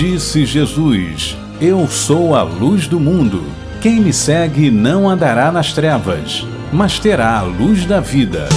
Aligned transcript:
Disse 0.00 0.46
Jesus: 0.46 1.36
Eu 1.60 1.86
sou 1.86 2.34
a 2.34 2.42
luz 2.42 2.88
do 2.88 2.98
mundo. 2.98 3.44
Quem 3.82 4.00
me 4.00 4.14
segue 4.14 4.70
não 4.70 5.06
andará 5.06 5.52
nas 5.52 5.74
trevas, 5.74 6.46
mas 6.72 6.98
terá 6.98 7.38
a 7.38 7.42
luz 7.42 7.84
da 7.84 8.00
vida. 8.00 8.48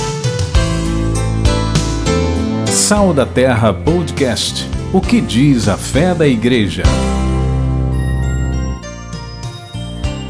Sal 2.66 3.14
da 3.14 3.26
Terra 3.26 3.74
Podcast. 3.74 4.66
O 4.94 5.02
que 5.02 5.20
diz 5.20 5.68
a 5.68 5.75
fé 5.75 6.16
da 6.16 6.25
Igreja? 6.25 6.84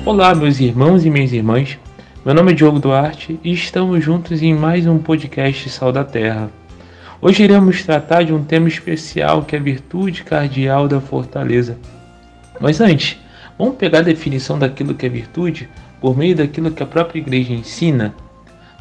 Olá, 0.04 0.34
meus 0.34 0.60
irmãos 0.60 1.06
e 1.06 1.12
minhas 1.12 1.32
irmãs. 1.32 1.78
Meu 2.26 2.34
nome 2.34 2.54
é 2.54 2.56
Diogo 2.56 2.80
Duarte 2.80 3.40
e 3.44 3.54
estamos 3.54 4.04
juntos 4.04 4.42
em 4.42 4.56
mais 4.56 4.88
um 4.88 4.98
podcast 4.98 5.70
Sal 5.70 5.92
da 5.92 6.04
Terra. 6.04 6.50
Hoje 7.26 7.42
iremos 7.42 7.82
tratar 7.84 8.24
de 8.24 8.34
um 8.34 8.44
tema 8.44 8.68
especial 8.68 9.44
que 9.44 9.56
é 9.56 9.60
a 9.60 9.62
virtude 9.62 10.26
cardial 10.26 10.90
da 10.90 11.00
fortaleza. 11.00 11.78
Mas 12.60 12.82
antes, 12.82 13.18
vamos 13.58 13.78
pegar 13.78 14.00
a 14.00 14.02
definição 14.02 14.60
daquilo 14.60 14.94
que 14.94 15.06
é 15.06 15.10
virtude 15.10 15.70
por 16.02 16.18
meio 16.18 16.36
daquilo 16.36 16.70
que 16.70 16.84
a 16.84 16.86
própria 16.86 17.20
igreja 17.20 17.54
ensina. 17.54 18.14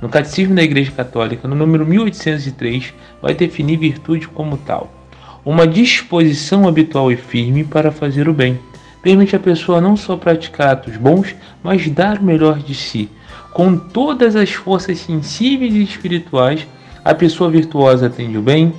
No 0.02 0.08
Catecismo 0.08 0.56
da 0.56 0.62
Igreja 0.64 0.90
Católica, 0.90 1.46
no 1.46 1.54
número 1.54 1.86
1803, 1.86 2.92
vai 3.22 3.32
definir 3.32 3.76
virtude 3.76 4.26
como 4.26 4.56
tal: 4.56 4.92
uma 5.44 5.64
disposição 5.64 6.66
habitual 6.66 7.12
e 7.12 7.16
firme 7.16 7.62
para 7.62 7.92
fazer 7.92 8.28
o 8.28 8.34
bem. 8.34 8.58
Permite 9.00 9.36
a 9.36 9.38
pessoa 9.38 9.80
não 9.80 9.96
só 9.96 10.16
praticar 10.16 10.70
atos 10.70 10.96
bons, 10.96 11.32
mas 11.62 11.88
dar 11.88 12.18
o 12.18 12.24
melhor 12.24 12.58
de 12.58 12.74
si. 12.74 13.08
Com 13.52 13.76
todas 13.76 14.34
as 14.34 14.50
forças 14.50 14.98
sensíveis 14.98 15.72
e 15.74 15.84
espirituais, 15.84 16.66
a 17.04 17.14
pessoa 17.14 17.50
virtuosa 17.50 18.06
atende 18.06 18.38
o 18.38 18.42
bem, 18.42 18.72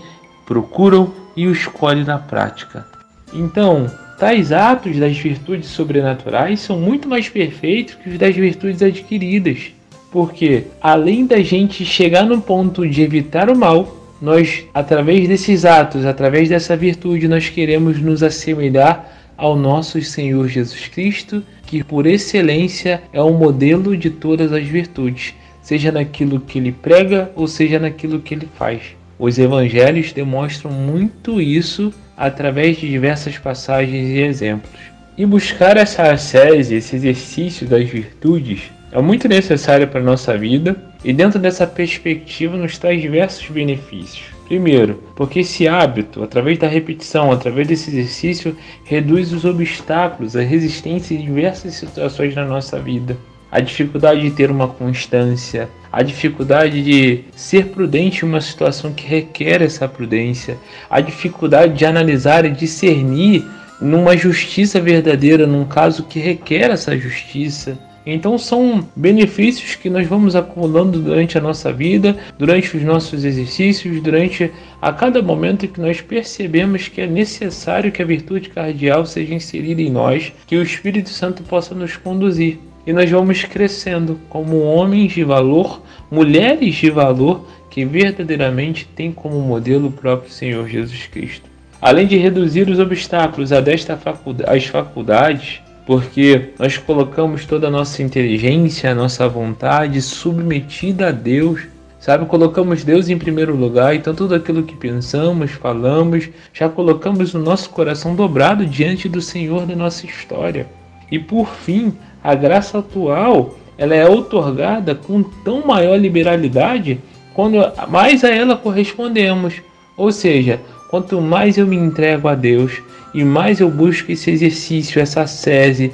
procura 0.45 1.08
e 1.36 1.48
o 1.48 1.52
escolhe 1.52 2.04
na 2.04 2.18
prática. 2.18 2.86
Então, 3.34 3.90
tais 4.20 4.52
atos 4.52 4.98
das 4.98 5.18
virtudes 5.18 5.70
sobrenaturais 5.70 6.60
são 6.60 6.79
muito 6.79 7.07
mais 7.07 7.27
perfeitos 7.27 7.96
que 7.96 8.10
os 8.10 8.18
das 8.18 8.35
virtudes 8.35 8.82
adquiridas. 8.82 9.71
Porque, 10.12 10.66
além 10.79 11.26
da 11.26 11.41
gente 11.41 11.84
chegar 11.84 12.24
no 12.24 12.40
ponto 12.40 12.88
de 12.88 13.01
evitar 13.01 13.49
o 13.49 13.57
mal, 13.57 14.04
nós, 14.21 14.63
através 14.74 15.27
desses 15.27 15.66
atos, 15.66 16.05
através 16.05 16.48
dessa 16.48 16.77
virtude, 16.77 17.27
nós 17.27 17.49
queremos 17.49 17.99
nos 17.99 18.21
assemelhar 18.21 19.12
ao 19.35 19.55
nosso 19.55 19.99
Senhor 20.01 20.48
Jesus 20.48 20.88
Cristo, 20.88 21.44
que 21.66 21.84
por 21.84 22.05
excelência 22.05 23.01
é 23.12 23.21
o 23.21 23.34
modelo 23.34 23.98
de 23.98 24.12
todas 24.12 24.54
as 24.54 24.63
virtudes 24.63 25.34
seja 25.64 25.92
naquilo 25.92 26.40
que 26.40 26.60
ele 26.60 26.72
prega 26.72 27.32
ou 27.36 27.48
seja 27.48 27.80
naquilo 27.80 28.20
que 28.20 28.36
ele 28.36 28.48
faz. 28.56 28.82
Os 29.18 29.40
evangelhos 29.40 30.12
demonstram 30.12 30.70
muito 30.72 31.42
isso 31.42 31.92
através 32.16 32.78
de 32.78 32.90
diversas 32.90 33.38
passagens 33.38 34.10
e 34.10 34.20
exemplos. 34.20 34.80
E 35.18 35.26
buscar 35.26 35.78
essa 35.78 36.12
ascese, 36.12 36.76
esse 36.76 36.96
exercício 36.96 37.66
das 37.66 37.88
virtudes, 37.88 38.72
é 38.91 39.02
muito 39.02 39.28
necessário 39.28 39.88
para 39.88 40.02
a 40.02 40.04
nossa 40.04 40.38
vida 40.38 40.76
e, 41.04 41.14
dentro 41.14 41.40
dessa 41.40 41.66
perspectiva, 41.66 42.58
nos 42.58 42.78
traz 42.78 43.02
diversos 43.02 43.48
benefícios. 43.50 44.26
Primeiro, 44.46 45.02
porque 45.16 45.40
esse 45.40 45.68
hábito, 45.68 46.22
através 46.22 46.58
da 46.58 46.68
repetição, 46.68 47.32
através 47.32 47.68
desse 47.68 47.90
exercício, 47.90 48.56
reduz 48.84 49.32
os 49.32 49.46
obstáculos, 49.46 50.36
a 50.36 50.41
resistência 50.41 51.16
em 51.16 51.26
diversas 51.26 51.76
situações 51.76 52.36
na 52.36 52.46
nossa 52.46 52.80
vida 52.80 53.18
a 53.54 53.59
dificuldade 53.59 54.21
de 54.21 54.32
ter 54.32 54.49
uma 54.49 54.68
constância, 54.68 55.70
a 55.91 56.01
dificuldade 56.01 56.84
de 56.84 57.26
ser 57.35 57.68
prudente 57.68 58.26
em 58.26 58.27
uma 58.27 58.41
situação 58.41 58.91
que 58.91 59.05
requer 59.05 59.62
essa 59.62 59.87
prudência, 59.87 60.57
a 60.90 60.99
dificuldade 60.99 61.77
de 61.77 61.85
analisar 61.85 62.45
e 62.45 62.49
discernir 62.49 63.45
numa 63.79 64.18
justiça 64.18 64.81
verdadeira, 64.81 65.45
num 65.45 65.66
caso 65.66 66.01
que 66.01 66.19
requer 66.19 66.72
essa 66.72 66.97
justiça. 66.97 67.78
Então 68.07 68.40
são 68.40 68.90
benefícios 68.95 69.75
que 69.75 69.88
nós 69.88 70.07
vamos 70.07 70.35
acumulando 70.35 70.99
durante 70.99 71.38
a 71.38 71.41
nossa 71.41 71.72
vida, 71.72 72.17
durante 72.39 72.75
os 72.75 72.81
nossos 72.81 73.23
exercícios, 73.23 74.01
durante 74.01 74.51
a 74.81 74.91
cada 74.91 75.22
momento 75.22 75.67
que 75.67 75.79
nós 75.79 76.01
percebemos 76.01 76.88
que 76.88 77.01
é 77.01 77.05
necessário 77.05 77.91
que 77.91 78.01
a 78.01 78.05
virtude 78.05 78.49
cardial 78.49 79.05
seja 79.05 79.35
inserida 79.35 79.79
em 79.79 79.91
nós, 79.91 80.33
que 80.47 80.57
o 80.57 80.63
Espírito 80.63 81.09
Santo 81.09 81.44
possa 81.44 81.75
nos 81.75 81.95
conduzir 81.95 82.57
e 82.85 82.94
nós 82.94 83.09
vamos 83.09 83.44
crescendo 83.44 84.19
como 84.29 84.61
homens 84.61 85.13
de 85.13 85.23
valor, 85.23 85.81
mulheres 86.11 86.75
de 86.75 86.89
valor 86.89 87.45
que 87.69 87.85
verdadeiramente 87.85 88.85
têm 88.85 89.11
como 89.11 89.39
modelo 89.41 89.88
o 89.88 89.91
próprio 89.91 90.31
Senhor 90.31 90.67
Jesus 90.67 91.07
Cristo. 91.07 91.49
Além 91.81 92.07
de 92.07 92.17
reduzir 92.17 92.69
os 92.69 92.79
obstáculos 92.79 93.51
a 93.51 93.59
desta 93.59 93.97
faculdade, 93.97 94.57
às 94.57 94.66
faculdades, 94.66 95.61
porque 95.85 96.51
nós 96.57 96.77
colocamos 96.77 97.45
toda 97.45 97.67
a 97.67 97.72
nossa 97.72 98.01
inteligência, 98.01 98.91
a 98.91 98.95
nossa 98.95 99.27
vontade 99.27 100.01
submetida 100.01 101.07
a 101.07 101.11
Deus, 101.11 101.63
sabe? 101.99 102.25
Colocamos 102.25 102.83
Deus 102.83 103.09
em 103.09 103.17
primeiro 103.17 103.55
lugar, 103.55 103.95
então 103.95 104.13
tudo 104.13 104.35
aquilo 104.35 104.63
que 104.63 104.75
pensamos, 104.75 105.51
falamos, 105.51 106.29
já 106.53 106.69
colocamos 106.69 107.33
o 107.33 107.39
nosso 107.39 107.69
coração 107.69 108.16
dobrado 108.16 108.66
diante 108.66 109.09
do 109.09 109.22
Senhor 109.22 109.66
da 109.66 109.75
nossa 109.75 110.05
história. 110.05 110.67
E 111.11 111.19
por 111.19 111.49
fim, 111.49 111.93
a 112.23 112.34
graça 112.34 112.79
atual 112.79 113.56
ela 113.78 113.95
é 113.95 114.07
otorgada 114.07 114.95
com 114.95 115.23
tão 115.23 115.66
maior 115.66 115.97
liberalidade 115.97 117.00
quando 117.34 117.57
mais 117.89 118.23
a 118.23 118.29
ela 118.29 118.56
correspondemos. 118.56 119.56
Ou 119.97 120.11
seja, 120.11 120.59
quanto 120.89 121.19
mais 121.19 121.57
eu 121.57 121.67
me 121.67 121.75
entrego 121.75 122.28
a 122.28 122.35
Deus 122.35 122.81
e 123.13 123.23
mais 123.23 123.59
eu 123.59 123.69
busco 123.69 124.11
esse 124.11 124.31
exercício, 124.31 125.01
essa 125.01 125.28
sese, 125.28 125.91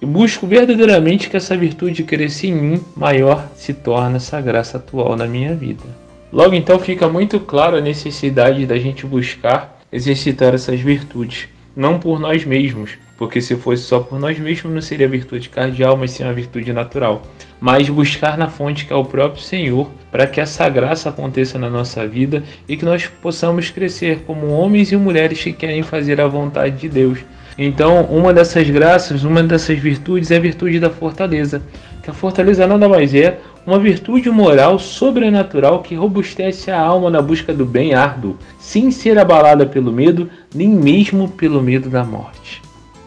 e 0.00 0.06
busco 0.06 0.46
verdadeiramente 0.46 1.30
que 1.30 1.36
essa 1.36 1.56
virtude 1.56 2.02
cresça 2.02 2.46
em 2.46 2.52
mim, 2.52 2.80
maior 2.96 3.48
se 3.54 3.72
torna 3.72 4.16
essa 4.16 4.40
graça 4.40 4.76
atual 4.78 5.16
na 5.16 5.26
minha 5.26 5.54
vida. 5.54 5.84
Logo 6.32 6.54
então 6.54 6.78
fica 6.78 7.08
muito 7.08 7.38
claro 7.40 7.76
a 7.76 7.80
necessidade 7.80 8.66
da 8.66 8.78
gente 8.78 9.06
buscar 9.06 9.80
exercitar 9.92 10.54
essas 10.54 10.80
virtudes, 10.80 11.48
não 11.74 11.98
por 11.98 12.18
nós 12.18 12.44
mesmos, 12.44 12.90
porque 13.16 13.40
se 13.40 13.56
fosse 13.56 13.82
só 13.82 14.00
por 14.00 14.18
nós 14.18 14.38
mesmos 14.38 14.72
não 14.72 14.80
seria 14.80 15.08
virtude 15.08 15.48
cardial, 15.48 15.96
mas 15.96 16.10
sim 16.10 16.22
uma 16.22 16.32
virtude 16.32 16.72
natural. 16.72 17.22
Mas 17.60 17.88
buscar 17.88 18.36
na 18.36 18.48
fonte 18.48 18.84
que 18.84 18.92
é 18.92 18.96
o 18.96 19.04
próprio 19.04 19.42
Senhor, 19.42 19.90
para 20.12 20.26
que 20.26 20.40
essa 20.40 20.68
graça 20.68 21.08
aconteça 21.08 21.58
na 21.58 21.70
nossa 21.70 22.06
vida 22.06 22.42
e 22.68 22.76
que 22.76 22.84
nós 22.84 23.06
possamos 23.06 23.70
crescer 23.70 24.20
como 24.26 24.48
homens 24.48 24.92
e 24.92 24.96
mulheres 24.96 25.42
que 25.42 25.52
querem 25.52 25.82
fazer 25.82 26.20
a 26.20 26.26
vontade 26.26 26.76
de 26.76 26.88
Deus. 26.88 27.18
Então, 27.58 28.02
uma 28.04 28.34
dessas 28.34 28.68
graças, 28.68 29.24
uma 29.24 29.42
dessas 29.42 29.78
virtudes 29.78 30.30
é 30.30 30.36
a 30.36 30.40
virtude 30.40 30.78
da 30.78 30.90
fortaleza. 30.90 31.62
Que 32.02 32.10
a 32.10 32.14
fortaleza 32.14 32.66
nada 32.66 32.86
mais 32.86 33.14
é 33.14 33.38
uma 33.66 33.78
virtude 33.78 34.30
moral 34.30 34.78
sobrenatural 34.78 35.82
que 35.82 35.94
robustece 35.94 36.70
a 36.70 36.78
alma 36.78 37.10
na 37.10 37.22
busca 37.22 37.54
do 37.54 37.64
bem 37.64 37.94
árduo, 37.94 38.36
sem 38.58 38.90
ser 38.90 39.18
abalada 39.18 39.64
pelo 39.64 39.90
medo, 39.90 40.28
nem 40.54 40.68
mesmo 40.68 41.30
pelo 41.30 41.62
medo 41.62 41.88
da 41.88 42.04
morte. 42.04 42.65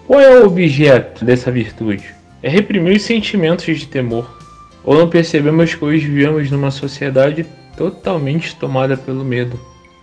Qual 0.09 0.19
é 0.19 0.39
o 0.39 0.47
objeto 0.47 1.23
dessa 1.23 1.51
virtude? 1.51 2.15
É 2.41 2.49
reprimir 2.49 2.97
os 2.97 3.03
sentimentos 3.03 3.77
de 3.77 3.85
temor. 3.85 4.27
Ou 4.83 4.97
não 4.97 5.07
percebemos 5.07 5.75
que 5.75 5.85
hoje 5.85 6.07
vivemos 6.07 6.49
numa 6.49 6.71
sociedade 6.71 7.45
totalmente 7.77 8.55
tomada 8.55 8.97
pelo 8.97 9.23
medo. 9.23 9.59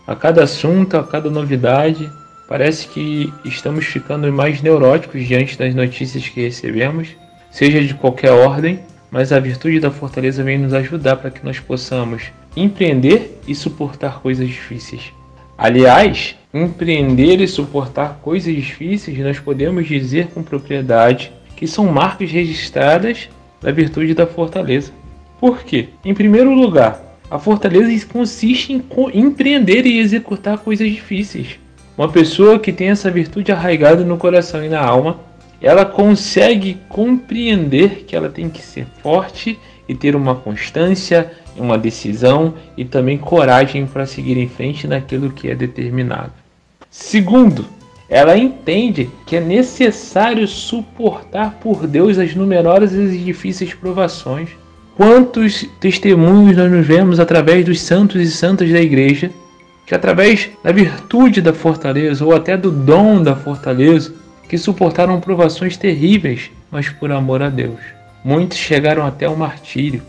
A 0.06 0.14
cada 0.14 0.44
assunto, 0.44 0.96
a 0.96 1.02
cada 1.02 1.28
novidade, 1.28 2.08
parece 2.48 2.86
que 2.86 3.34
estamos 3.44 3.84
ficando 3.86 4.32
mais 4.32 4.62
neuróticos 4.62 5.26
diante 5.26 5.58
das 5.58 5.74
notícias 5.74 6.28
que 6.28 6.40
recebemos, 6.42 7.08
seja 7.50 7.82
de 7.82 7.92
qualquer 7.92 8.30
ordem, 8.30 8.78
mas 9.10 9.32
a 9.32 9.40
virtude 9.40 9.80
da 9.80 9.90
fortaleza 9.90 10.44
vem 10.44 10.56
nos 10.56 10.72
ajudar 10.72 11.16
para 11.16 11.32
que 11.32 11.44
nós 11.44 11.58
possamos 11.58 12.30
empreender 12.56 13.40
e 13.48 13.56
suportar 13.56 14.20
coisas 14.20 14.46
difíceis. 14.46 15.12
Aliás, 15.58 16.36
empreender 16.56 17.40
e 17.40 17.48
suportar 17.48 18.20
coisas 18.22 18.54
difíceis, 18.54 19.18
nós 19.18 19.38
podemos 19.38 19.86
dizer 19.86 20.28
com 20.28 20.42
propriedade 20.42 21.32
que 21.56 21.66
são 21.66 21.86
marcas 21.86 22.30
registradas 22.30 23.28
da 23.60 23.72
virtude 23.72 24.14
da 24.14 24.26
fortaleza. 24.26 24.92
Por 25.40 25.62
quê? 25.64 25.88
Em 26.04 26.14
primeiro 26.14 26.52
lugar, 26.52 27.02
a 27.30 27.38
fortaleza 27.38 28.06
consiste 28.06 28.72
em 28.72 28.82
empreender 29.14 29.84
e 29.86 29.98
executar 29.98 30.58
coisas 30.58 30.88
difíceis. 30.88 31.58
Uma 31.96 32.08
pessoa 32.08 32.58
que 32.58 32.72
tem 32.72 32.88
essa 32.88 33.10
virtude 33.10 33.50
arraigada 33.50 34.04
no 34.04 34.18
coração 34.18 34.64
e 34.64 34.68
na 34.68 34.80
alma, 34.80 35.18
ela 35.60 35.84
consegue 35.84 36.78
compreender 36.88 38.04
que 38.06 38.14
ela 38.14 38.28
tem 38.28 38.48
que 38.48 38.60
ser 38.60 38.86
forte 39.02 39.58
e 39.88 39.94
ter 39.94 40.14
uma 40.14 40.34
constância, 40.34 41.32
uma 41.56 41.78
decisão 41.78 42.54
e 42.76 42.84
também 42.84 43.16
coragem 43.16 43.86
para 43.86 44.06
seguir 44.06 44.36
em 44.36 44.48
frente 44.48 44.86
naquilo 44.86 45.30
que 45.30 45.48
é 45.48 45.54
determinado. 45.54 46.45
Segundo, 46.98 47.66
ela 48.08 48.36
entende 48.36 49.10
que 49.26 49.36
é 49.36 49.40
necessário 49.40 50.48
suportar 50.48 51.58
por 51.60 51.86
Deus 51.86 52.18
as 52.18 52.34
numerosas 52.34 53.14
e 53.14 53.18
difíceis 53.18 53.74
provações. 53.74 54.50
Quantos 54.96 55.68
testemunhos 55.78 56.56
nós 56.56 56.72
nos 56.72 56.86
vemos 56.86 57.20
através 57.20 57.64
dos 57.64 57.80
santos 57.80 58.20
e 58.20 58.30
santas 58.30 58.72
da 58.72 58.80
igreja 58.80 59.30
que 59.86 59.94
através 59.94 60.48
da 60.64 60.72
virtude 60.72 61.40
da 61.40 61.52
fortaleza 61.52 62.24
ou 62.24 62.34
até 62.34 62.56
do 62.56 62.72
dom 62.72 63.22
da 63.22 63.36
fortaleza, 63.36 64.12
que 64.48 64.58
suportaram 64.58 65.20
provações 65.20 65.76
terríveis, 65.76 66.50
mas 66.70 66.88
por 66.88 67.12
amor 67.12 67.40
a 67.40 67.48
Deus. 67.48 67.78
Muitos 68.24 68.58
chegaram 68.58 69.06
até 69.06 69.28
o 69.28 69.36
martírio. 69.36 70.02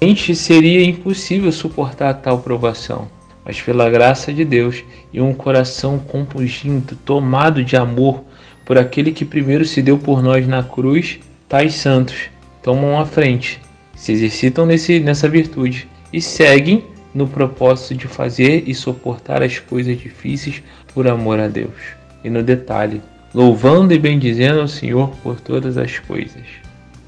Gente 0.00 0.34
seria 0.36 0.84
impossível 0.84 1.50
suportar 1.50 2.14
tal 2.14 2.38
provação, 2.38 3.08
mas 3.46 3.62
pela 3.62 3.88
graça 3.88 4.32
de 4.32 4.44
Deus 4.44 4.82
e 5.12 5.20
um 5.20 5.32
coração 5.32 6.00
compungido, 6.00 6.96
tomado 7.04 7.62
de 7.62 7.76
amor 7.76 8.24
por 8.64 8.76
aquele 8.76 9.12
que 9.12 9.24
primeiro 9.24 9.64
se 9.64 9.80
deu 9.80 9.96
por 9.96 10.20
nós 10.20 10.48
na 10.48 10.64
cruz, 10.64 11.20
tais 11.48 11.74
santos 11.74 12.28
tomam 12.60 12.98
a 12.98 13.06
frente, 13.06 13.60
se 13.94 14.10
exercitam 14.10 14.66
nesse, 14.66 14.98
nessa 14.98 15.28
virtude 15.28 15.88
e 16.12 16.20
seguem 16.20 16.84
no 17.14 17.28
propósito 17.28 17.94
de 17.94 18.08
fazer 18.08 18.64
e 18.66 18.74
suportar 18.74 19.40
as 19.42 19.60
coisas 19.60 19.96
difíceis 19.96 20.60
por 20.92 21.06
amor 21.06 21.38
a 21.38 21.46
Deus. 21.46 21.94
E 22.24 22.28
no 22.28 22.42
detalhe, 22.42 23.00
louvando 23.32 23.94
e 23.94 23.98
bendizendo 23.98 24.60
ao 24.60 24.68
Senhor 24.68 25.10
por 25.22 25.40
todas 25.40 25.78
as 25.78 26.00
coisas. 26.00 26.42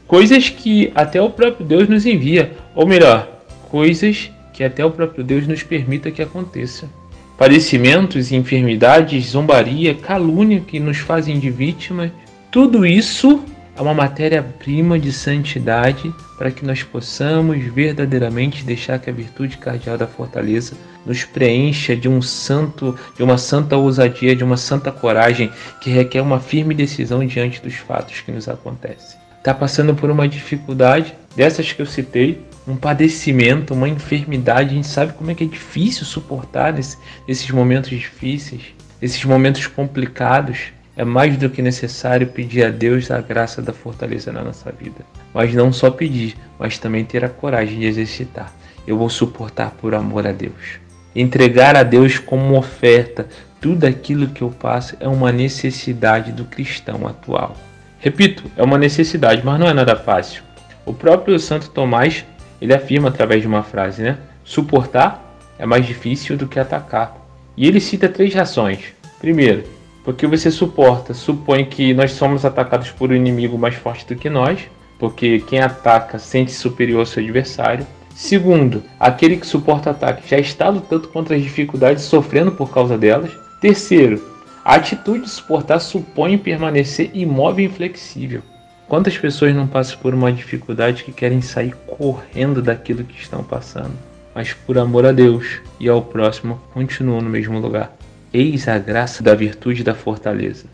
Coisas 0.06 0.48
que 0.48 0.92
até 0.94 1.20
o 1.20 1.30
próprio 1.30 1.66
Deus 1.66 1.88
nos 1.88 2.06
envia, 2.06 2.52
ou 2.74 2.86
melhor, 2.86 3.28
coisas 3.68 4.30
que 4.58 4.64
até 4.64 4.84
o 4.84 4.90
próprio 4.90 5.22
Deus 5.22 5.46
nos 5.46 5.62
permita 5.62 6.10
que 6.10 6.20
aconteça. 6.20 6.90
Padecimentos, 7.38 8.32
enfermidades, 8.32 9.26
zombaria, 9.26 9.94
calúnia 9.94 10.58
que 10.58 10.80
nos 10.80 10.96
fazem 10.98 11.38
de 11.38 11.48
vítimas, 11.48 12.10
tudo 12.50 12.84
isso 12.84 13.40
é 13.76 13.80
uma 13.80 13.94
matéria-prima 13.94 14.98
de 14.98 15.12
santidade 15.12 16.12
para 16.36 16.50
que 16.50 16.66
nós 16.66 16.82
possamos 16.82 17.62
verdadeiramente 17.66 18.64
deixar 18.64 18.98
que 18.98 19.08
a 19.08 19.12
virtude 19.12 19.58
cardeal 19.58 19.96
da 19.96 20.08
fortaleza 20.08 20.76
nos 21.06 21.22
preencha 21.22 21.94
de 21.94 22.08
um 22.08 22.20
santo, 22.20 22.98
de 23.16 23.22
uma 23.22 23.38
santa 23.38 23.76
ousadia, 23.76 24.34
de 24.34 24.42
uma 24.42 24.56
santa 24.56 24.90
coragem 24.90 25.52
que 25.80 25.88
requer 25.88 26.20
uma 26.20 26.40
firme 26.40 26.74
decisão 26.74 27.24
diante 27.24 27.62
dos 27.62 27.74
fatos 27.74 28.22
que 28.22 28.32
nos 28.32 28.48
acontecem. 28.48 29.20
Está 29.38 29.54
passando 29.54 29.94
por 29.94 30.10
uma 30.10 30.26
dificuldade 30.26 31.14
dessas 31.38 31.72
que 31.72 31.80
eu 31.80 31.86
citei, 31.86 32.42
um 32.66 32.74
padecimento, 32.74 33.72
uma 33.72 33.88
enfermidade, 33.88 34.70
a 34.70 34.74
gente 34.74 34.88
sabe 34.88 35.12
como 35.12 35.30
é 35.30 35.36
que 35.36 35.44
é 35.44 35.46
difícil 35.46 36.04
suportar 36.04 36.72
nesse, 36.72 36.98
nesses 37.28 37.48
momentos 37.52 37.90
difíceis, 37.90 38.74
nesses 39.00 39.24
momentos 39.24 39.68
complicados 39.68 40.72
é 40.96 41.04
mais 41.04 41.36
do 41.36 41.48
que 41.48 41.62
necessário 41.62 42.26
pedir 42.26 42.64
a 42.64 42.70
Deus 42.70 43.08
a 43.12 43.20
graça 43.20 43.62
da 43.62 43.72
fortaleza 43.72 44.32
na 44.32 44.42
nossa 44.42 44.72
vida. 44.72 45.06
Mas 45.32 45.54
não 45.54 45.72
só 45.72 45.92
pedir, 45.92 46.34
mas 46.58 46.76
também 46.76 47.04
ter 47.04 47.24
a 47.24 47.28
coragem 47.28 47.78
de 47.78 47.86
exercitar. 47.86 48.52
Eu 48.84 48.98
vou 48.98 49.08
suportar 49.08 49.70
por 49.80 49.94
amor 49.94 50.26
a 50.26 50.32
Deus. 50.32 50.80
Entregar 51.14 51.76
a 51.76 51.84
Deus 51.84 52.18
como 52.18 52.58
oferta 52.58 53.28
tudo 53.60 53.84
aquilo 53.84 54.26
que 54.26 54.42
eu 54.42 54.50
passo 54.50 54.96
é 54.98 55.06
uma 55.06 55.30
necessidade 55.30 56.32
do 56.32 56.44
cristão 56.44 57.06
atual. 57.06 57.56
Repito, 58.00 58.42
é 58.56 58.62
uma 58.64 58.76
necessidade, 58.76 59.42
mas 59.44 59.60
não 59.60 59.68
é 59.68 59.72
nada 59.72 59.94
fácil. 59.94 60.47
O 60.88 60.94
próprio 60.94 61.38
Santo 61.38 61.68
Tomás, 61.68 62.24
ele 62.62 62.72
afirma 62.72 63.10
através 63.10 63.42
de 63.42 63.46
uma 63.46 63.62
frase, 63.62 64.02
né? 64.02 64.16
Suportar 64.42 65.36
é 65.58 65.66
mais 65.66 65.84
difícil 65.84 66.34
do 66.34 66.48
que 66.48 66.58
atacar. 66.58 67.14
E 67.54 67.68
ele 67.68 67.78
cita 67.78 68.08
três 68.08 68.32
razões. 68.32 68.94
Primeiro, 69.20 69.64
porque 70.02 70.26
você 70.26 70.50
suporta, 70.50 71.12
supõe 71.12 71.66
que 71.66 71.92
nós 71.92 72.12
somos 72.12 72.42
atacados 72.42 72.90
por 72.90 73.10
um 73.10 73.14
inimigo 73.14 73.58
mais 73.58 73.74
forte 73.74 74.06
do 74.06 74.16
que 74.16 74.30
nós, 74.30 74.60
porque 74.98 75.40
quem 75.40 75.60
ataca 75.60 76.18
sente 76.18 76.52
-se 76.52 76.58
superior 76.58 77.00
ao 77.00 77.06
seu 77.06 77.22
adversário. 77.22 77.86
Segundo, 78.14 78.82
aquele 78.98 79.36
que 79.36 79.46
suporta 79.46 79.90
ataque 79.90 80.26
já 80.26 80.38
está 80.38 80.70
lutando 80.70 81.08
contra 81.08 81.36
as 81.36 81.42
dificuldades, 81.42 82.04
sofrendo 82.04 82.52
por 82.52 82.72
causa 82.72 82.96
delas. 82.96 83.30
Terceiro, 83.60 84.26
a 84.64 84.76
atitude 84.76 85.24
de 85.24 85.28
suportar 85.28 85.80
supõe 85.80 86.38
permanecer 86.38 87.10
imóvel 87.12 87.66
e 87.66 87.68
inflexível. 87.68 88.42
Quantas 88.88 89.18
pessoas 89.18 89.54
não 89.54 89.66
passam 89.66 89.98
por 89.98 90.14
uma 90.14 90.32
dificuldade 90.32 91.04
que 91.04 91.12
querem 91.12 91.42
sair 91.42 91.74
correndo 91.86 92.62
daquilo 92.62 93.04
que 93.04 93.20
estão 93.20 93.44
passando, 93.44 93.92
mas 94.34 94.54
por 94.54 94.78
amor 94.78 95.04
a 95.04 95.12
Deus 95.12 95.60
e 95.78 95.86
ao 95.90 96.00
próximo 96.00 96.58
continuam 96.72 97.20
no 97.20 97.28
mesmo 97.28 97.60
lugar? 97.60 97.94
Eis 98.32 98.66
a 98.66 98.78
graça 98.78 99.22
da 99.22 99.34
virtude 99.34 99.84
da 99.84 99.94
fortaleza. 99.94 100.64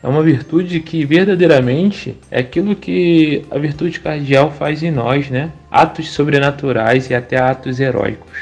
É 0.00 0.06
uma 0.06 0.22
virtude 0.22 0.78
que 0.78 1.04
verdadeiramente 1.04 2.16
é 2.30 2.38
aquilo 2.38 2.76
que 2.76 3.44
a 3.50 3.58
virtude 3.58 3.98
cardial 3.98 4.52
faz 4.52 4.84
em 4.84 4.92
nós, 4.92 5.28
né? 5.28 5.50
Atos 5.68 6.10
sobrenaturais 6.10 7.10
e 7.10 7.14
até 7.14 7.36
atos 7.36 7.80
heróicos. 7.80 8.38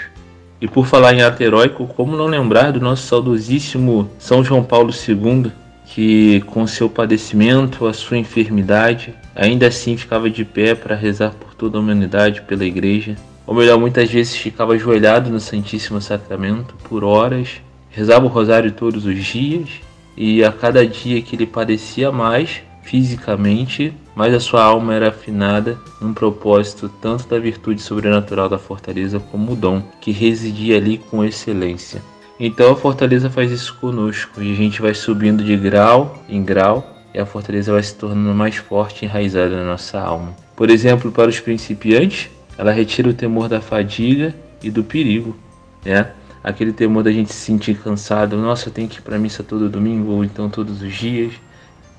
E 0.61 0.69
por 0.69 0.87
falar 0.87 1.15
em 1.15 1.23
ato 1.23 1.43
heróico, 1.43 1.87
como 1.87 2.15
não 2.15 2.27
lembrar 2.27 2.73
do 2.73 2.81
nosso 2.81 3.07
saudosíssimo 3.07 4.11
São 4.19 4.45
João 4.45 4.63
Paulo 4.63 4.91
II, 4.93 5.51
que 5.85 6.41
com 6.43 6.67
seu 6.67 6.89
padecimento, 6.89 7.87
a 7.87 7.93
sua 7.93 8.19
enfermidade, 8.19 9.15
ainda 9.35 9.67
assim 9.67 9.97
ficava 9.97 10.29
de 10.31 10.45
pé 10.45 10.75
para 10.75 10.95
rezar 10.95 11.35
por 11.35 11.55
toda 11.55 11.79
a 11.79 11.81
humanidade, 11.81 12.43
pela 12.43 12.65
igreja. 12.65 13.17
Ou 13.47 13.55
melhor, 13.55 13.79
muitas 13.79 14.11
vezes 14.11 14.37
ficava 14.37 14.73
ajoelhado 14.73 15.31
no 15.31 15.39
Santíssimo 15.39 16.01
Sacramento 16.01 16.75
por 16.89 17.05
horas 17.05 17.61
Rezava 17.95 18.27
o 18.27 18.29
rosário 18.29 18.73
todos 18.73 19.07
os 19.07 19.25
dias 19.25 19.69
e 20.17 20.43
a 20.43 20.51
cada 20.51 20.85
dia 20.85 21.23
que 21.23 21.37
ele 21.37 21.47
padecia 21.47 22.11
mais 22.11 22.61
fisicamente, 22.83 23.95
mais 24.17 24.35
a 24.35 24.41
sua 24.41 24.65
alma 24.65 24.95
era 24.95 25.11
afinada 25.11 25.79
num 26.01 26.13
propósito 26.13 26.89
tanto 27.01 27.29
da 27.29 27.39
virtude 27.39 27.81
sobrenatural 27.81 28.49
da 28.49 28.59
fortaleza 28.59 29.21
como 29.21 29.53
o 29.53 29.57
dom 29.57 29.81
que 30.01 30.11
residia 30.11 30.77
ali 30.77 30.99
com 30.99 31.25
excelência. 31.25 32.03
Então 32.39 32.73
a 32.73 32.77
fortaleza 32.77 33.31
faz 33.31 33.51
isso 33.51 33.77
conosco 33.81 34.43
e 34.43 34.53
a 34.53 34.57
gente 34.57 34.83
vai 34.83 34.93
subindo 34.93 35.45
de 35.45 35.57
grau 35.57 36.23
em 36.29 36.43
grau 36.43 36.85
e 37.15 37.19
a 37.19 37.25
fortaleza 37.25 37.73
vai 37.73 37.83
se 37.83 37.95
tornando 37.95 38.35
mais 38.35 38.57
forte 38.57 39.03
e 39.03 39.07
enraizada 39.07 39.57
na 39.57 39.65
nossa 39.65 40.01
alma. 40.01 40.35
Por 40.57 40.69
exemplo, 40.69 41.13
para 41.13 41.31
os 41.31 41.39
principiantes, 41.39 42.29
ela 42.59 42.73
retira 42.73 43.09
o 43.09 43.15
temor 43.15 43.49
da 43.49 43.61
fadiga 43.61 44.35
e 44.63 44.71
do 44.71 44.83
perigo, 44.83 45.37
né? 45.85 46.11
aquele 46.45 46.75
temor 46.75 47.03
da 47.03 47.11
gente 47.11 47.33
se 47.33 47.41
sentir 47.41 47.79
cansado, 47.79 48.37
nossa, 48.37 48.69
eu 48.69 48.73
tenho 48.73 48.87
que 48.87 48.99
ir 48.99 49.03
para 49.03 49.19
missa 49.19 49.43
todo 49.43 49.71
domingo 49.71 50.13
ou 50.13 50.23
então 50.23 50.51
todos 50.51 50.83
os 50.83 50.93
dias. 50.93 51.33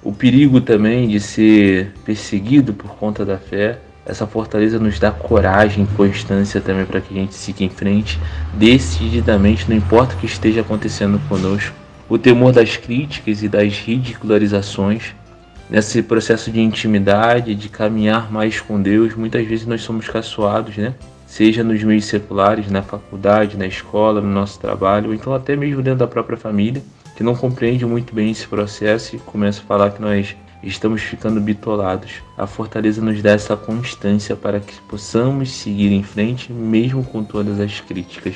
O 0.04 0.14
perigo 0.14 0.62
também 0.62 1.08
de 1.08 1.20
ser 1.20 1.92
perseguido 2.06 2.72
por 2.72 2.92
conta 2.92 3.26
da 3.26 3.40
fé. 3.40 3.80
Essa 4.06 4.28
fortaleza 4.28 4.78
nos 4.78 5.00
dá 5.00 5.12
coragem 5.12 5.84
e 5.84 5.96
constância 5.96 6.62
também 6.62 6.86
para 6.86 7.02
que 7.02 7.14
a 7.14 7.22
gente 7.22 7.34
siga 7.34 7.64
em 7.64 7.70
frente 7.70 8.20
decididamente, 8.54 9.68
não 9.68 9.76
importa 9.76 10.14
o 10.14 10.18
que 10.18 10.28
esteja 10.28 10.62
acontecendo 10.62 11.20
conosco. 11.28 11.76
O 12.08 12.18
temor 12.20 12.54
das 12.54 12.78
críticas 12.78 13.42
e 13.42 13.50
das 13.50 13.80
ridicularizações, 13.80 15.16
nesse 15.68 16.04
processo 16.04 16.52
de 16.52 16.62
intimidade, 16.62 17.56
de 17.56 17.68
caminhar 17.68 18.32
mais 18.32 18.62
com 18.62 18.80
Deus, 18.80 19.16
muitas 19.16 19.46
vezes 19.48 19.66
nós 19.66 19.82
somos 19.82 20.08
caçoados, 20.08 20.78
né? 20.78 20.94
seja 21.26 21.64
nos 21.64 21.84
meios 21.84 22.06
seculares, 22.06 22.70
na 22.70 22.84
faculdade, 22.84 23.58
na 23.58 23.66
escola, 23.66 24.22
no 24.22 24.30
nosso 24.30 24.60
trabalho, 24.60 25.08
ou 25.08 25.14
então 25.16 25.34
até 25.34 25.56
mesmo 25.56 25.82
dentro 25.82 26.00
da 26.00 26.08
própria 26.08 26.38
família, 26.38 26.84
que 27.16 27.24
não 27.24 27.36
compreende 27.36 27.86
muito 27.86 28.14
bem 28.14 28.30
esse 28.30 28.48
processo 28.48 29.16
e 29.16 29.20
começa 29.20 29.62
a 29.62 29.66
falar 29.66 29.92
que 29.92 30.02
nós 30.02 30.36
estamos 30.64 31.02
ficando 31.02 31.40
bitolados. 31.40 32.22
A 32.38 32.48
fortaleza 32.48 33.02
nos 33.02 33.22
dá 33.22 33.32
essa 33.32 33.56
constância 33.56 34.36
para 34.36 34.60
que 34.60 34.80
possamos 34.82 35.52
seguir 35.52 35.92
em 35.92 36.04
frente, 36.04 36.52
mesmo 36.52 37.04
com 37.04 37.24
todas 37.24 37.60
as 37.60 37.80
críticas. 37.80 38.36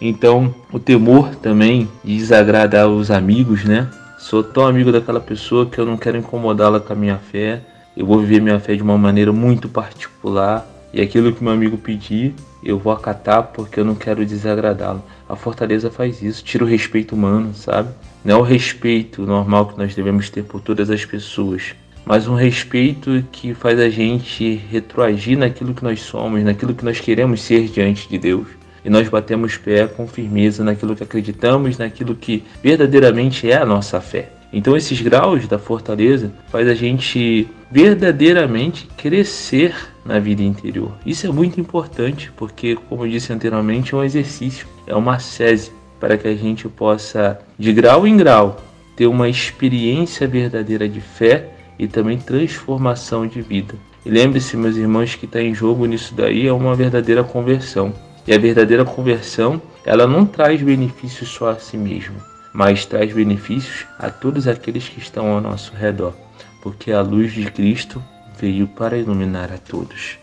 Então, 0.00 0.54
o 0.72 0.78
temor 0.78 1.34
também 1.36 1.88
de 2.04 2.16
desagradar 2.16 2.88
os 2.88 3.10
amigos, 3.10 3.64
né? 3.64 3.88
Sou 4.18 4.42
tão 4.42 4.66
amigo 4.66 4.92
daquela 4.92 5.20
pessoa 5.20 5.66
que 5.66 5.78
eu 5.78 5.86
não 5.86 5.96
quero 5.96 6.16
incomodá-la 6.16 6.80
com 6.80 6.92
a 6.92 6.96
minha 6.96 7.18
fé. 7.18 7.62
Eu 7.96 8.06
vou 8.06 8.20
viver 8.20 8.40
minha 8.40 8.60
fé 8.60 8.76
de 8.76 8.82
uma 8.82 8.96
maneira 8.96 9.32
muito 9.32 9.68
particular 9.68 10.66
e 10.92 11.00
aquilo 11.00 11.32
que 11.32 11.44
meu 11.44 11.52
amigo 11.52 11.76
pedir, 11.76 12.34
eu 12.62 12.78
vou 12.78 12.92
acatar 12.92 13.42
porque 13.44 13.78
eu 13.78 13.84
não 13.84 13.94
quero 13.94 14.24
desagradá-lo. 14.24 15.02
A 15.28 15.36
fortaleza 15.36 15.90
faz 15.90 16.22
isso, 16.22 16.42
tira 16.42 16.64
o 16.64 16.66
respeito 16.66 17.14
humano, 17.14 17.52
sabe? 17.54 17.90
Não 18.24 18.36
é 18.36 18.38
o 18.38 18.42
respeito 18.42 19.22
normal 19.22 19.66
que 19.66 19.78
nós 19.78 19.94
devemos 19.94 20.28
ter 20.28 20.42
por 20.42 20.60
todas 20.60 20.90
as 20.90 21.04
pessoas, 21.04 21.74
mas 22.04 22.26
um 22.26 22.34
respeito 22.34 23.24
que 23.30 23.54
faz 23.54 23.78
a 23.78 23.88
gente 23.88 24.60
retroagir 24.70 25.38
naquilo 25.38 25.74
que 25.74 25.84
nós 25.84 26.00
somos, 26.00 26.42
naquilo 26.42 26.74
que 26.74 26.84
nós 26.84 26.98
queremos 27.00 27.42
ser 27.42 27.68
diante 27.68 28.08
de 28.08 28.18
Deus. 28.18 28.48
E 28.84 28.90
nós 28.90 29.08
batemos 29.08 29.56
pé 29.56 29.86
com 29.86 30.06
firmeza 30.06 30.64
naquilo 30.64 30.96
que 30.96 31.02
acreditamos, 31.02 31.76
naquilo 31.76 32.14
que 32.14 32.42
verdadeiramente 32.62 33.50
é 33.50 33.56
a 33.56 33.66
nossa 33.66 34.00
fé. 34.00 34.30
Então 34.52 34.76
esses 34.76 35.00
graus 35.00 35.46
da 35.46 35.58
fortaleza 35.58 36.32
faz 36.50 36.66
a 36.66 36.74
gente 36.74 37.46
verdadeiramente 37.70 38.88
crescer 38.96 39.74
na 40.04 40.18
vida 40.18 40.42
interior. 40.42 40.92
Isso 41.04 41.26
é 41.26 41.30
muito 41.30 41.60
importante 41.60 42.32
porque, 42.34 42.76
como 42.88 43.04
eu 43.04 43.10
disse 43.10 43.32
anteriormente, 43.32 43.94
é 43.94 43.98
um 43.98 44.04
exercício, 44.04 44.66
é 44.86 44.94
uma 44.94 45.18
sese 45.18 45.70
para 46.00 46.16
que 46.16 46.28
a 46.28 46.34
gente 46.34 46.68
possa, 46.68 47.38
de 47.58 47.72
grau 47.72 48.06
em 48.06 48.16
grau, 48.16 48.60
ter 48.96 49.06
uma 49.06 49.28
experiência 49.28 50.26
verdadeira 50.26 50.88
de 50.88 51.00
fé 51.00 51.50
e 51.78 51.86
também 51.86 52.18
transformação 52.18 53.26
de 53.26 53.40
vida. 53.40 53.74
E 54.04 54.10
lembre-se, 54.10 54.56
meus 54.56 54.76
irmãos, 54.76 55.14
que 55.14 55.26
está 55.26 55.40
em 55.40 55.54
jogo 55.54 55.86
nisso 55.86 56.14
daí 56.14 56.46
é 56.46 56.52
uma 56.52 56.74
verdadeira 56.74 57.22
conversão. 57.22 57.92
E 58.26 58.32
a 58.32 58.38
verdadeira 58.38 58.84
conversão 58.84 59.60
ela 59.84 60.06
não 60.06 60.26
traz 60.26 60.60
benefícios 60.60 61.30
só 61.30 61.50
a 61.50 61.56
si 61.56 61.76
mesma, 61.76 62.16
mas 62.52 62.84
traz 62.84 63.12
benefícios 63.12 63.86
a 63.98 64.10
todos 64.10 64.46
aqueles 64.46 64.88
que 64.88 64.98
estão 64.98 65.32
ao 65.32 65.40
nosso 65.40 65.72
redor, 65.74 66.14
porque 66.62 66.92
a 66.92 67.00
luz 67.00 67.32
de 67.32 67.50
Cristo 67.50 68.02
veio 68.38 68.66
para 68.66 68.98
iluminar 68.98 69.50
a 69.52 69.58
todos. 69.58 70.18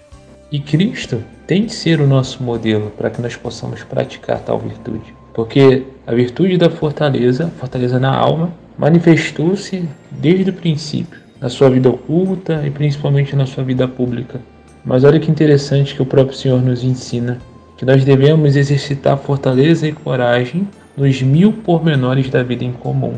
E 0.51 0.60
Cristo 0.60 1.24
tem 1.48 1.65
de 1.65 1.74
ser 1.74 2.00
o 2.00 2.08
nosso 2.08 2.44
modelo 2.44 2.91
para 2.91 3.10
que 3.10 3.22
nós 3.22 3.36
possamos 3.36 3.84
praticar 3.84 4.39
tal 4.39 4.60
virtude. 4.60 5.15
Porque 5.36 5.84
a 6.08 6.13
virtude 6.13 6.58
da 6.58 6.70
fortaleza, 6.70 7.51
fortaleza 7.60 8.00
na 8.00 8.15
alma, 8.15 8.54
manifestou-se 8.77 9.84
desde 10.10 10.50
o 10.50 10.54
princípio, 10.54 11.20
na 11.42 11.50
sua 11.50 11.70
vida 11.70 11.89
oculta 11.89 12.63
e 12.65 12.72
principalmente 12.72 13.36
na 13.36 13.46
sua 13.46 13.63
vida 13.63 13.86
pública. 13.86 14.39
Mas 14.86 15.04
olha 15.04 15.20
que 15.20 15.30
interessante 15.30 15.94
que 15.94 16.01
o 16.01 16.06
próprio 16.06 16.38
Senhor 16.38 16.62
nos 16.62 16.86
ensina 16.86 17.38
que 17.77 17.84
nós 17.84 18.06
devemos 18.06 18.56
exercitar 18.56 19.18
fortaleza 19.18 19.86
e 19.86 19.92
coragem 19.92 20.65
nos 20.96 21.22
mil 21.22 21.51
pormenores 21.51 22.30
da 22.30 22.42
vida 22.42 22.63
em 22.63 22.72
comum. 22.72 23.15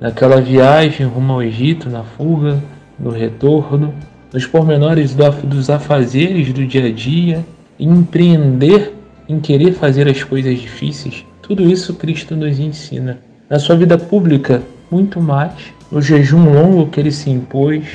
Naquela 0.00 0.40
viagem 0.40 1.06
rumo 1.06 1.34
ao 1.34 1.42
Egito, 1.42 1.90
na 1.90 2.02
fuga, 2.02 2.62
no 2.98 3.10
retorno, 3.10 3.92
nos 4.32 4.46
pormenores 4.46 5.14
dos 5.44 5.68
afazeres 5.68 6.50
do 6.52 6.64
dia 6.66 6.86
a 6.86 6.90
dia, 6.90 7.44
empreender 7.78 8.94
em 9.28 9.38
querer 9.38 9.72
fazer 9.74 10.08
as 10.08 10.22
coisas 10.24 10.58
difíceis, 10.58 11.26
tudo 11.48 11.62
isso 11.62 11.94
Cristo 11.94 12.36
nos 12.36 12.58
ensina. 12.58 13.18
Na 13.48 13.58
sua 13.58 13.74
vida 13.74 13.96
pública, 13.96 14.62
muito 14.90 15.18
mais. 15.18 15.54
No 15.90 16.02
jejum 16.02 16.52
longo 16.52 16.90
que 16.90 17.00
ele 17.00 17.10
se 17.10 17.30
impôs, 17.30 17.86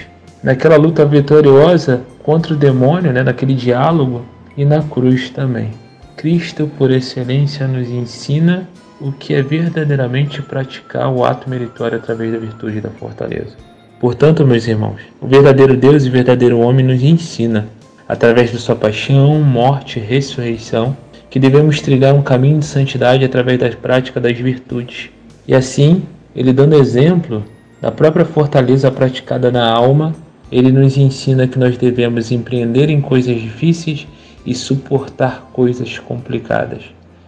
naquela 0.44 0.76
luta 0.76 1.06
vitoriosa 1.06 2.02
contra 2.24 2.56
o 2.56 2.58
demônio, 2.58 3.14
né, 3.14 3.22
naquele 3.22 3.54
diálogo, 3.54 4.26
e 4.58 4.66
na 4.66 4.82
cruz 4.82 5.30
também. 5.30 5.70
Cristo, 6.18 6.70
por 6.80 6.90
excelência, 6.90 7.68
nos 7.68 7.88
ensina 7.90 8.68
o 9.00 9.12
que 9.12 9.36
é 9.36 9.44
verdadeiramente 9.44 10.42
praticar 10.42 11.12
o 11.12 11.24
ato 11.24 11.48
meritório 11.48 11.98
através 11.98 12.32
da 12.32 12.40
virtude 12.40 12.82
da 12.82 12.90
fortaleza. 12.90 13.56
Portanto, 14.00 14.46
meus 14.48 14.68
irmãos, 14.68 15.00
o 15.22 15.28
verdadeiro 15.28 15.78
Deus 15.78 16.06
e 16.06 16.10
o 16.10 16.12
verdadeiro 16.12 16.60
homem 16.60 16.86
nos 16.86 17.04
ensina, 17.04 17.68
através 18.08 18.52
de 18.52 18.58
sua 18.58 18.76
paixão, 18.76 19.40
morte 19.42 20.00
e 20.00 20.02
ressurreição, 20.02 20.98
que 21.34 21.40
devemos 21.40 21.82
trilhar 21.82 22.14
um 22.14 22.22
caminho 22.22 22.60
de 22.60 22.66
santidade 22.66 23.26
através 23.26 23.58
da 23.58 23.68
prática 23.72 24.22
das 24.22 24.38
virtudes. 24.38 25.10
E 25.48 25.56
assim, 25.56 26.04
ele 26.36 26.54
dando 26.54 26.76
exemplo 26.76 27.44
da 27.82 27.90
própria 27.90 28.24
fortaleza 28.24 28.92
praticada 28.92 29.52
na 29.52 29.68
alma, 29.68 30.14
ele 30.52 30.72
nos 30.72 30.96
ensina 30.96 31.48
que 31.48 31.58
nós 31.58 31.76
devemos 31.76 32.32
empreender 32.32 32.88
em 32.88 33.02
coisas 33.02 33.42
difíceis 33.42 34.06
e 34.46 34.54
suportar 34.54 35.50
coisas 35.52 35.98
complicadas. 35.98 36.84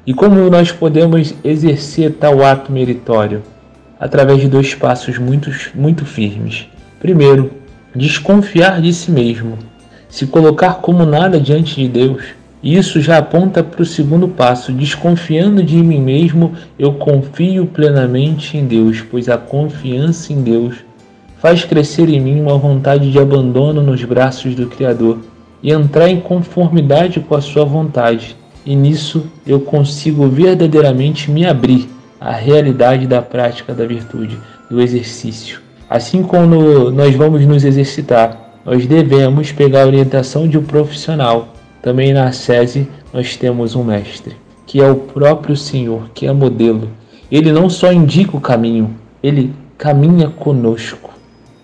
E 0.05 0.13
como 0.13 0.35
nós 0.51 0.71
podemos 0.71 1.33
exercer 1.43 2.11
tal 2.11 2.45
ato 2.45 2.71
meritório? 2.71 3.41
através 3.99 4.39
de 4.39 4.47
dois 4.47 4.75
passos 4.75 5.17
muito, 5.17 5.49
muito 5.73 6.05
firmes. 6.05 6.67
Primeiro, 6.99 7.51
desconfiar 7.95 8.79
de 8.81 8.93
si 8.93 9.09
mesmo, 9.09 9.57
se 10.09 10.27
colocar 10.27 10.75
como 10.75 11.05
nada 11.05 11.39
diante 11.39 11.75
de 11.75 11.87
Deus. 11.87 12.23
Isso 12.65 12.99
já 12.99 13.19
aponta 13.19 13.63
para 13.63 13.83
o 13.83 13.85
segundo 13.85 14.27
passo. 14.27 14.71
Desconfiando 14.71 15.61
de 15.61 15.75
mim 15.75 16.01
mesmo, 16.01 16.53
eu 16.79 16.93
confio 16.93 17.67
plenamente 17.67 18.57
em 18.57 18.65
Deus, 18.65 19.03
pois 19.03 19.29
a 19.29 19.37
confiança 19.37 20.33
em 20.33 20.41
Deus 20.41 20.77
faz 21.37 21.63
crescer 21.63 22.09
em 22.09 22.19
mim 22.19 22.41
uma 22.41 22.57
vontade 22.57 23.11
de 23.11 23.19
abandono 23.19 23.83
nos 23.83 24.03
braços 24.03 24.55
do 24.55 24.65
Criador 24.65 25.19
e 25.61 25.71
entrar 25.71 26.09
em 26.09 26.19
conformidade 26.19 27.19
com 27.19 27.35
a 27.35 27.41
Sua 27.41 27.63
vontade. 27.63 28.35
E 28.65 28.75
nisso 28.75 29.27
eu 29.45 29.59
consigo 29.59 30.27
verdadeiramente 30.27 31.29
me 31.29 31.45
abrir 31.45 31.87
a 32.19 32.31
realidade 32.31 33.05
da 33.05 33.21
prática 33.21 33.75
da 33.75 33.85
virtude, 33.85 34.39
do 34.71 34.81
exercício. 34.81 35.61
Assim 35.87 36.23
como 36.23 36.89
nós 36.89 37.13
vamos 37.13 37.45
nos 37.45 37.63
exercitar, 37.63 38.55
nós 38.65 38.87
devemos 38.87 39.51
pegar 39.51 39.83
a 39.83 39.85
orientação 39.85 40.47
de 40.47 40.57
um 40.57 40.63
profissional. 40.63 41.54
Também 41.85 42.13
na 42.13 42.31
SESI 42.31 42.87
nós 43.13 43.37
temos 43.37 43.75
um 43.75 43.83
mestre, 43.83 44.35
que 44.65 44.81
é 44.81 44.89
o 44.89 44.95
próprio 44.95 45.55
Senhor, 45.55 46.09
que 46.15 46.25
é 46.25 46.33
modelo. 46.33 46.89
Ele 47.31 47.51
não 47.51 47.69
só 47.69 47.93
indica 47.93 48.35
o 48.35 48.41
caminho, 48.41 48.95
ele 49.21 49.53
caminha 49.77 50.27
conosco. 50.27 51.11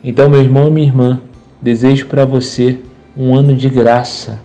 Então, 0.03 0.29
meu 0.29 0.39
irmão 0.39 0.67
e 0.67 0.71
minha 0.71 0.85
irmã, 0.85 1.19
desejo 1.59 2.05
para 2.05 2.23
você 2.23 2.77
um 3.17 3.33
ano 3.33 3.55
de 3.55 3.67
graça 3.67 4.39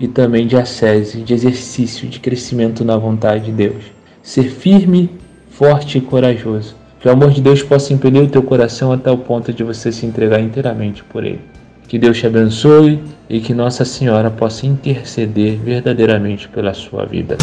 e 0.00 0.08
também 0.08 0.48
de 0.48 0.56
ascese, 0.56 1.20
de 1.20 1.32
exercício, 1.32 2.08
de 2.08 2.18
crescimento 2.18 2.84
na 2.84 2.96
vontade 2.96 3.44
de 3.44 3.52
Deus. 3.52 3.84
Ser 4.24 4.50
firme 4.50 5.08
forte 5.48 5.98
e 5.98 6.00
corajoso. 6.00 6.74
Que 6.98 7.06
o 7.06 7.12
amor 7.12 7.30
de 7.30 7.40
Deus 7.40 7.62
possa 7.62 7.92
impelir 7.92 8.24
o 8.24 8.28
teu 8.28 8.42
coração 8.42 8.90
até 8.90 9.12
o 9.12 9.18
ponto 9.18 9.52
de 9.52 9.62
você 9.62 9.92
se 9.92 10.04
entregar 10.04 10.40
inteiramente 10.40 11.04
por 11.04 11.22
Ele. 11.22 11.49
Que 11.90 11.98
Deus 11.98 12.18
te 12.18 12.26
abençoe 12.28 13.02
e 13.28 13.40
que 13.40 13.52
Nossa 13.52 13.84
Senhora 13.84 14.30
possa 14.30 14.64
interceder 14.64 15.58
verdadeiramente 15.58 16.48
pela 16.48 16.72
sua 16.72 17.04
vida. 17.04 17.36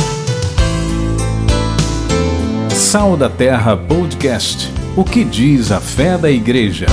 Sal 2.69 3.17
da 3.17 3.29
Terra 3.29 3.75
Podcast. 3.75 4.71
O 4.95 5.03
que 5.03 5.25
diz 5.25 5.69
a 5.69 5.81
fé 5.81 6.17
da 6.17 6.31
Igreja? 6.31 6.85